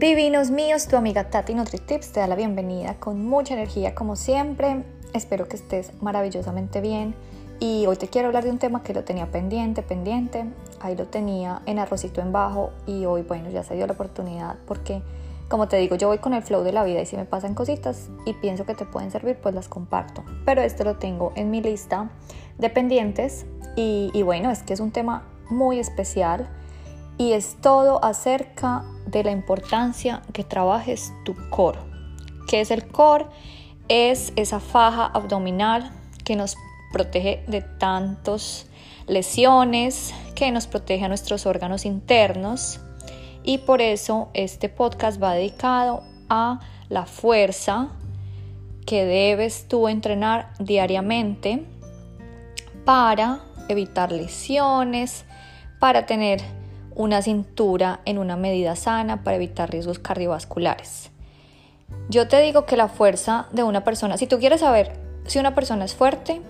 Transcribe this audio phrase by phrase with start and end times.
[0.00, 4.82] Divinos míos, tu amiga Tati NutriTips te da la bienvenida con mucha energía como siempre.
[5.12, 7.14] Espero que estés maravillosamente bien
[7.58, 10.46] y hoy te quiero hablar de un tema que lo tenía pendiente, pendiente.
[10.80, 14.56] Ahí lo tenía en arrocito en bajo y hoy bueno ya se dio la oportunidad
[14.66, 15.02] porque
[15.50, 17.54] como te digo yo voy con el flow de la vida y si me pasan
[17.54, 20.24] cositas y pienso que te pueden servir pues las comparto.
[20.46, 22.08] Pero este lo tengo en mi lista
[22.56, 23.44] de pendientes
[23.76, 26.48] y bueno es que es un tema muy especial
[27.20, 31.78] y es todo acerca de la importancia que trabajes tu core.
[32.48, 33.26] ¿Qué es el core?
[33.88, 35.92] Es esa faja abdominal
[36.24, 36.56] que nos
[36.94, 38.70] protege de tantas
[39.06, 42.80] lesiones, que nos protege a nuestros órganos internos
[43.44, 47.88] y por eso este podcast va dedicado a la fuerza
[48.86, 51.66] que debes tú entrenar diariamente
[52.86, 55.26] para evitar lesiones,
[55.80, 56.40] para tener
[57.00, 61.10] una cintura en una medida sana para evitar riesgos cardiovasculares.
[62.10, 64.92] Yo te digo que la fuerza de una persona, si tú quieres saber
[65.24, 66.42] si una persona es fuerte,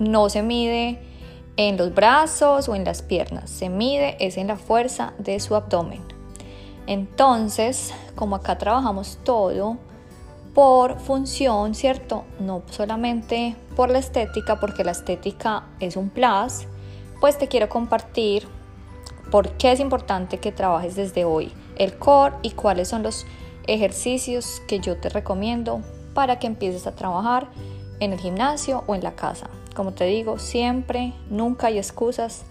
[0.00, 1.00] no se mide
[1.56, 5.54] en los brazos o en las piernas, se mide es en la fuerza de su
[5.54, 6.02] abdomen.
[6.88, 9.76] Entonces, como acá trabajamos todo
[10.52, 12.24] por función, ¿cierto?
[12.40, 16.66] No solamente por la estética, porque la estética es un plus,
[17.20, 18.57] pues te quiero compartir
[19.30, 23.26] por qué es importante que trabajes desde hoy el core y cuáles son los
[23.66, 25.82] ejercicios que yo te recomiendo
[26.14, 27.48] para que empieces a trabajar
[28.00, 29.48] en el gimnasio o en la casa.
[29.74, 32.44] Como te digo, siempre, nunca hay excusas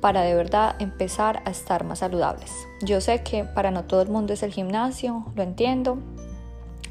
[0.00, 2.52] para de verdad empezar a estar más saludables.
[2.82, 5.98] Yo sé que para no todo el mundo es el gimnasio, lo entiendo.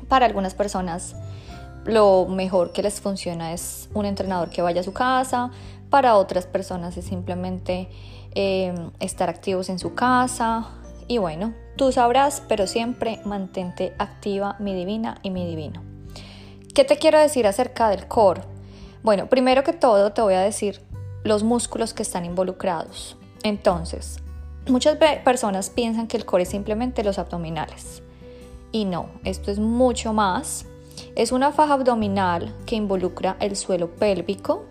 [0.07, 1.15] Para algunas personas
[1.85, 5.51] lo mejor que les funciona es un entrenador que vaya a su casa,
[5.89, 7.89] para otras personas es simplemente
[8.35, 10.67] Em, estar activos en su casa
[11.07, 15.83] y bueno, tú sabrás, pero siempre mantente activa, mi divina y mi divino.
[16.73, 18.41] ¿Qué te quiero decir acerca del core?
[19.03, 20.81] Bueno, primero que todo te voy a decir
[21.23, 23.17] los músculos que están involucrados.
[23.43, 24.17] Entonces,
[24.67, 28.01] muchas personas piensan que el core es simplemente los abdominales.
[28.72, 30.66] Y no, esto es mucho más.
[31.16, 34.66] Es una faja abdominal que involucra el suelo pélvico,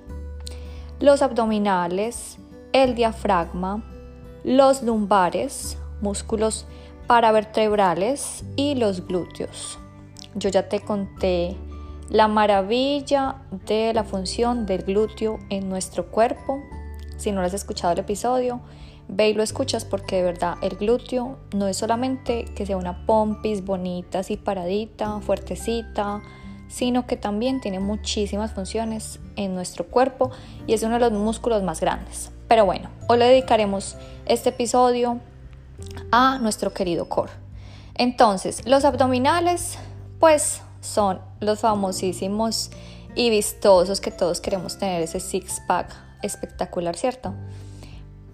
[0.99, 2.39] los abdominales,
[2.73, 3.83] el diafragma,
[4.45, 6.67] los lumbares, músculos
[7.07, 9.79] paravertebrales y los glúteos.
[10.35, 11.57] Yo ya te conté
[12.09, 16.61] la maravilla de la función del glúteo en nuestro cuerpo.
[17.17, 18.61] Si no lo has escuchado el episodio,
[19.09, 23.07] ve y lo escuchas porque de verdad el glúteo no es solamente que sea una
[23.07, 26.23] pompis bonita, así paradita, fuertecita,
[26.69, 30.31] sino que también tiene muchísimas funciones en nuestro cuerpo
[30.67, 32.31] y es uno de los músculos más grandes.
[32.53, 33.97] Pero bueno, hoy le dedicaremos
[34.27, 35.21] este episodio
[36.11, 37.33] a nuestro querido core.
[37.95, 39.79] Entonces, los abdominales,
[40.21, 42.71] pues son los famosísimos
[43.15, 47.33] y vistosos que todos queremos tener ese six pack espectacular, ¿cierto?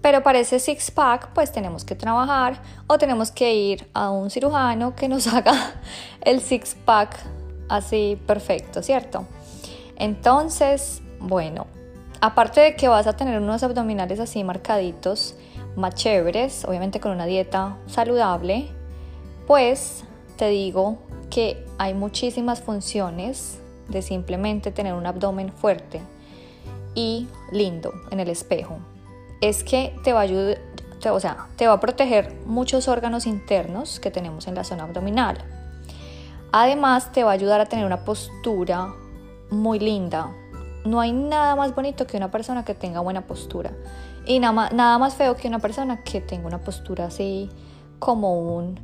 [0.03, 4.31] Pero para ese six pack, pues tenemos que trabajar o tenemos que ir a un
[4.31, 5.75] cirujano que nos haga
[6.23, 7.17] el six pack
[7.69, 9.27] así perfecto, ¿cierto?
[9.97, 11.69] Entonces, bueno,
[12.21, 15.35] aparte de que vas a tener unos abdominales así marcaditos,
[15.77, 18.69] más chéveres, obviamente con una dieta saludable,
[19.47, 20.05] pues
[20.37, 20.99] te digo
[21.31, 23.59] que hay muchísimas funciones
[23.89, 26.01] de simplemente tener un abdomen fuerte
[26.95, 28.79] y lindo en el espejo.
[29.41, 30.59] Es que te va a ayudar,
[31.11, 35.39] o sea, te va a proteger muchos órganos internos que tenemos en la zona abdominal.
[36.51, 38.95] Además, te va a ayudar a tener una postura
[39.51, 40.33] muy linda,
[40.89, 43.73] no hay nada más bonito que una persona que tenga buena postura.
[44.27, 47.51] Y nada, nada más feo que una persona que tenga una postura así
[47.99, 48.79] como un,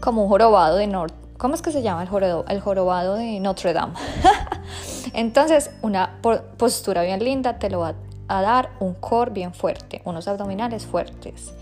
[0.00, 1.14] como un jorobado de Norte.
[1.36, 2.44] ¿Cómo es que se llama el jorobado?
[2.48, 3.94] El jorobado de Notre Dame.
[5.12, 6.18] Entonces, una
[6.56, 7.94] postura bien linda te lo va
[8.28, 11.52] a dar un core bien fuerte, unos abdominales fuertes.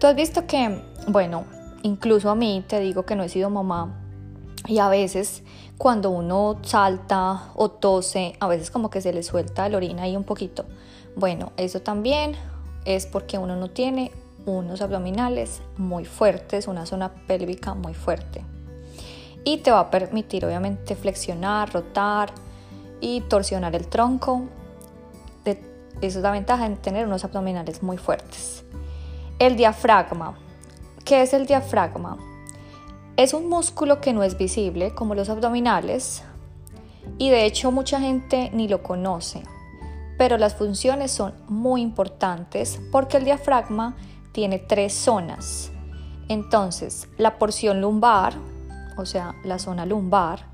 [0.00, 1.44] Tú has visto que, bueno,
[1.82, 3.94] incluso a mí te digo que no he sido mamá
[4.66, 5.42] y a veces
[5.84, 10.16] cuando uno salta o tose, a veces como que se le suelta la orina ahí
[10.16, 10.64] un poquito.
[11.14, 12.36] Bueno, eso también
[12.86, 14.10] es porque uno no tiene
[14.46, 18.46] unos abdominales muy fuertes, una zona pélvica muy fuerte.
[19.44, 22.32] Y te va a permitir obviamente flexionar, rotar
[23.02, 24.44] y torsionar el tronco.
[25.44, 25.58] Esa
[26.00, 28.64] es la ventaja de tener unos abdominales muy fuertes.
[29.38, 30.34] El diafragma.
[31.04, 32.16] ¿Qué es el diafragma?
[33.16, 36.24] Es un músculo que no es visible como los abdominales
[37.16, 39.44] y de hecho mucha gente ni lo conoce,
[40.18, 43.94] pero las funciones son muy importantes porque el diafragma
[44.32, 45.70] tiene tres zonas.
[46.28, 48.34] Entonces, la porción lumbar,
[48.96, 50.46] o sea, la zona lumbar,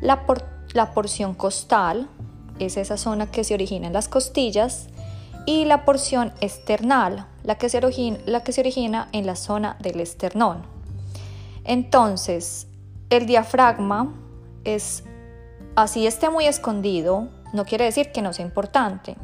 [0.00, 0.24] la,
[0.72, 2.08] la porción costal,
[2.58, 4.88] es esa zona que se origina en las costillas,
[5.44, 7.80] y la porción esternal, la que se
[8.24, 10.79] la que se origina en la zona del esternón.
[11.64, 12.66] Entonces,
[13.10, 14.14] el diafragma
[14.64, 15.04] es,
[15.76, 19.16] así esté muy escondido, no quiere decir que no sea importante.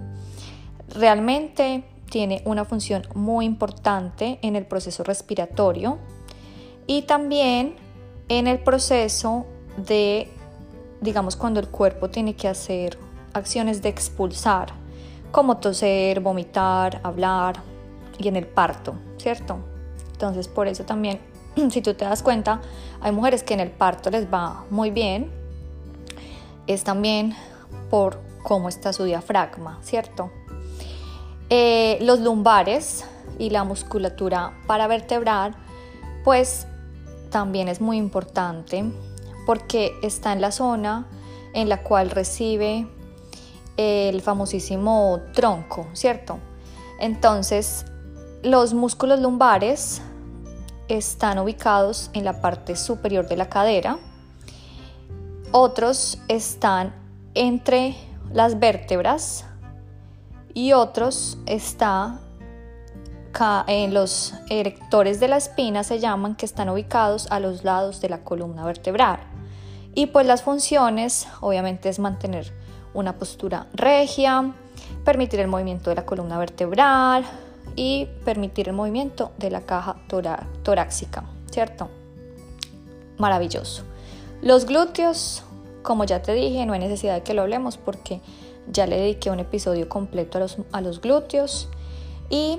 [0.89, 5.99] Realmente tiene una función muy importante en el proceso respiratorio
[6.87, 7.77] y también
[8.29, 9.47] en el proceso
[9.77, 10.29] de,
[11.01, 12.99] digamos, cuando el cuerpo tiene que hacer
[13.33, 14.73] acciones de expulsar,
[15.31, 17.57] como toser, vomitar, hablar
[18.19, 19.59] y en el parto, ¿cierto?
[20.13, 21.21] Entonces por eso también,
[21.71, 22.61] si tú te das cuenta,
[23.01, 25.31] hay mujeres que en el parto les va muy bien,
[26.67, 27.35] es también
[27.91, 30.31] por cómo está su diafragma, ¿cierto?
[31.49, 33.05] Eh, los lumbares
[33.39, 35.55] y la musculatura para vertebrar,
[36.25, 36.67] pues
[37.31, 38.85] también es muy importante
[39.47, 41.07] porque está en la zona
[41.55, 42.89] en la cual recibe
[43.77, 46.39] el famosísimo tronco, ¿cierto?
[46.99, 47.85] Entonces,
[48.43, 50.03] los músculos lumbares
[50.89, 53.99] están ubicados en la parte superior de la cadera,
[55.53, 56.95] otros están
[57.35, 57.97] entre
[58.33, 59.45] las vértebras
[60.55, 62.21] y otros está
[63.67, 68.09] en los erectores de la espina se llaman que están ubicados a los lados de
[68.09, 69.21] la columna vertebral.
[69.95, 72.51] Y pues las funciones obviamente es mantener
[72.95, 74.55] una postura regia,
[75.05, 77.27] permitir el movimiento de la columna vertebral
[77.77, 79.97] y permitir el movimiento de la caja
[80.63, 81.89] torácica, ¿cierto?
[83.19, 83.85] Maravilloso.
[84.43, 85.45] Los glúteos,
[85.83, 88.21] como ya te dije, no hay necesidad de que lo hablemos porque
[88.71, 91.69] ya le dediqué un episodio completo a los, a los glúteos
[92.31, 92.59] y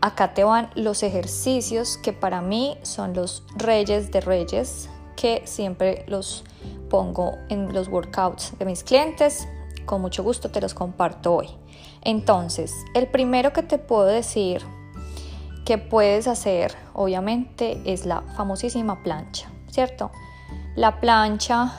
[0.00, 6.04] acá te van los ejercicios que para mí son los reyes de reyes que siempre
[6.08, 6.44] los
[6.88, 9.46] pongo en los workouts de mis clientes
[9.84, 11.48] con mucho gusto te los comparto hoy.
[12.02, 14.62] Entonces, el primero que te puedo decir
[15.64, 20.10] que puedes hacer, obviamente, es la famosísima plancha, ¿cierto?
[20.76, 21.72] La plancha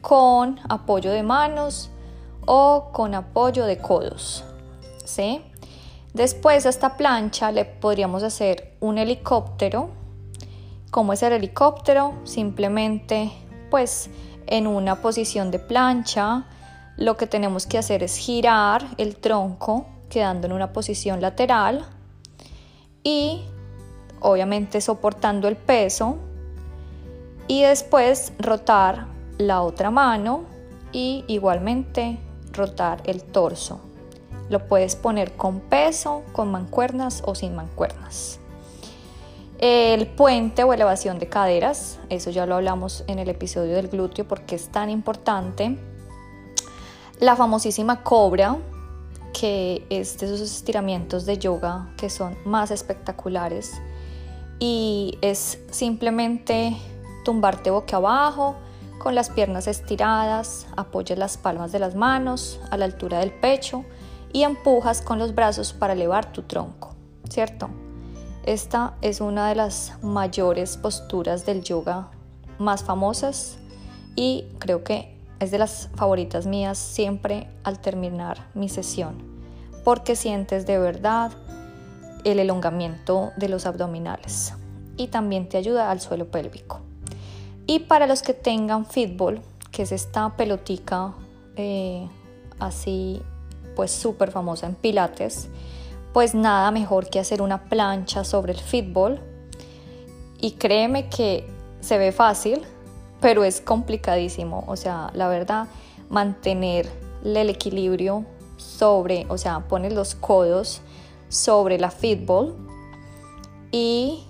[0.00, 1.90] con apoyo de manos
[2.46, 4.44] o con apoyo de codos,
[5.04, 5.42] ¿sí?
[6.14, 9.90] Después a esta plancha le podríamos hacer un helicóptero.
[10.90, 12.14] ¿Cómo es el helicóptero?
[12.24, 13.30] Simplemente,
[13.70, 14.10] pues,
[14.46, 16.46] en una posición de plancha,
[16.98, 21.86] lo que tenemos que hacer es girar el tronco quedando en una posición lateral
[23.04, 23.44] y
[24.20, 26.18] obviamente soportando el peso
[27.46, 29.06] y después rotar
[29.38, 30.42] la otra mano
[30.90, 32.18] y igualmente
[32.52, 33.80] rotar el torso.
[34.50, 38.40] Lo puedes poner con peso, con mancuernas o sin mancuernas.
[39.60, 44.26] El puente o elevación de caderas, eso ya lo hablamos en el episodio del glúteo
[44.26, 45.78] porque es tan importante
[47.20, 48.56] la famosísima cobra,
[49.32, 53.80] que es de esos estiramientos de yoga que son más espectaculares
[54.58, 56.76] y es simplemente
[57.24, 58.56] tumbarte boca abajo
[58.98, 63.84] con las piernas estiradas, apoyas las palmas de las manos a la altura del pecho
[64.32, 66.94] y empujas con los brazos para elevar tu tronco,
[67.28, 67.68] ¿cierto?
[68.44, 72.08] Esta es una de las mayores posturas del yoga
[72.58, 73.58] más famosas
[74.16, 79.16] y creo que es de las favoritas mías siempre al terminar mi sesión,
[79.84, 81.32] porque sientes de verdad
[82.24, 84.54] el elongamiento de los abdominales
[84.96, 86.80] y también te ayuda al suelo pélvico.
[87.66, 89.40] Y para los que tengan fútbol,
[89.70, 91.14] que es esta pelotica
[91.56, 92.08] eh,
[92.58, 93.22] así
[93.76, 95.48] pues súper famosa en pilates,
[96.12, 99.20] pues nada mejor que hacer una plancha sobre el fútbol
[100.40, 101.48] y créeme que
[101.80, 102.62] se ve fácil,
[103.20, 104.64] pero es complicadísimo.
[104.66, 105.68] O sea, la verdad,
[106.08, 106.88] mantener
[107.24, 108.24] el equilibrio
[108.56, 110.82] sobre, o sea, pones los codos
[111.28, 112.56] sobre la fitball
[113.70, 114.24] y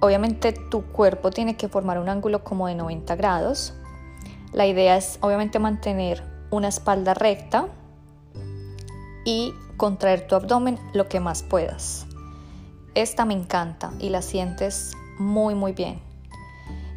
[0.00, 3.74] obviamente tu cuerpo tiene que formar un ángulo como de 90 grados.
[4.52, 7.66] La idea es obviamente mantener una espalda recta
[9.24, 12.06] y contraer tu abdomen lo que más puedas.
[12.94, 16.13] Esta me encanta y la sientes muy muy bien.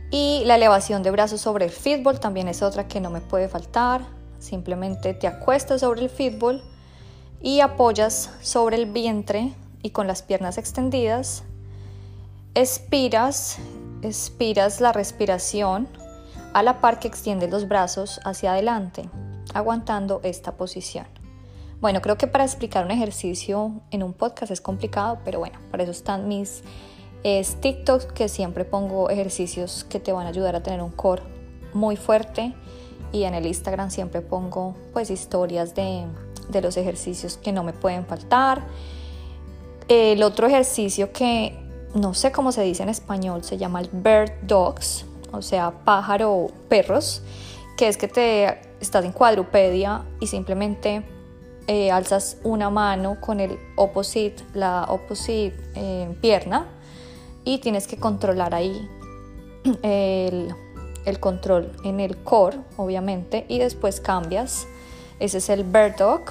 [0.09, 3.49] Y la elevación de brazos sobre el fútbol también es otra que no me puede
[3.49, 4.01] faltar.
[4.39, 6.61] Simplemente te acuestas sobre el fútbol
[7.41, 11.43] y apoyas sobre el vientre y con las piernas extendidas.
[12.55, 13.57] Expiras,
[14.01, 15.87] expiras la respiración
[16.53, 19.09] a la par que extiendes los brazos hacia adelante,
[19.53, 21.05] aguantando esta posición.
[21.79, 25.83] Bueno, creo que para explicar un ejercicio en un podcast es complicado, pero bueno, para
[25.83, 26.63] eso están mis
[27.27, 31.23] es TikTok, que siempre pongo ejercicios que te van a ayudar a tener un core
[31.73, 32.53] muy fuerte.
[33.11, 36.05] Y en el Instagram siempre pongo pues historias de,
[36.47, 38.63] de los ejercicios que no me pueden faltar.
[39.89, 41.57] El otro ejercicio que
[41.93, 46.47] no sé cómo se dice en español, se llama el bird dogs, o sea, pájaro
[46.69, 47.21] perros,
[47.77, 51.03] que es que te estás en cuadrupedia y simplemente
[51.67, 56.67] eh, alzas una mano con el opposite, la opposite eh, pierna
[57.47, 58.89] y tienes que controlar ahí
[59.81, 60.53] el,
[61.21, 64.67] control en el core, obviamente, y después cambias.
[65.21, 65.65] Ese es el
[65.97, 66.23] dog.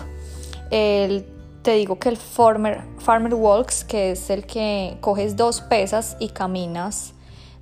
[0.70, 1.24] El
[1.62, 6.28] te digo que el farmer, farmer walks, que es el que coges dos pesas y
[6.28, 7.14] caminas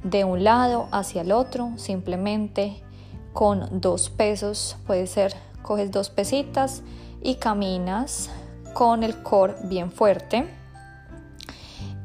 [0.02, 2.82] de un lado hacia el otro, simplemente
[3.32, 5.32] con dos pesos, puede ser,
[5.62, 6.82] coges dos pesitas
[7.22, 8.30] y caminas
[8.72, 10.63] con el core bien fuerte.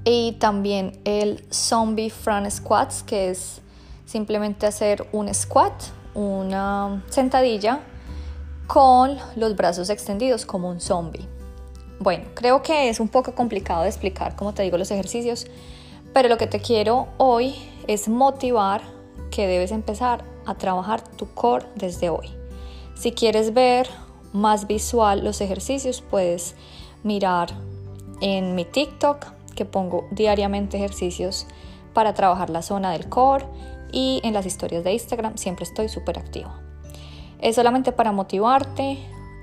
[0.04, 3.62] Y también el zombie front squats, que es
[4.06, 5.74] simplemente hacer un squat,
[6.14, 7.82] una sentadilla
[8.68, 11.28] con los brazos extendidos como un zombie.
[12.00, 15.48] Bueno, creo que es un poco complicado de explicar, como te digo, los ejercicios,
[16.14, 17.56] pero lo que te quiero hoy
[17.88, 18.82] es motivar
[19.32, 22.30] que debes empezar a trabajar tu core desde hoy.
[22.96, 23.88] Si quieres ver
[24.34, 26.56] más visual los ejercicios, puedes
[27.04, 27.50] mirar
[28.22, 31.48] en mi TikTok que pongo diariamente ejercicios
[31.94, 33.46] para trabajar la zona del core
[33.92, 36.52] y en las historias de Instagram siempre estoy súper activo.
[37.40, 39.00] Es solamente para motivarte,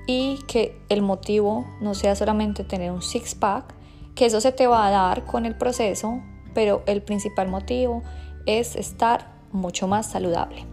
[0.07, 3.75] y que el motivo no sea solamente tener un six-pack,
[4.15, 6.21] que eso se te va a dar con el proceso,
[6.55, 8.01] pero el principal motivo
[8.47, 10.65] es estar mucho más saludable.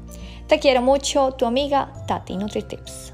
[0.46, 3.12] Te quiero mucho, tu amiga Tati NutriTips.